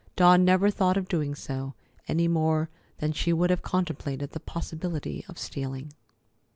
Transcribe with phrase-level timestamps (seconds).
[0.15, 1.75] Dawn never thought of doing so,
[2.07, 5.93] any more than she would have contemplated the possibility of stealing.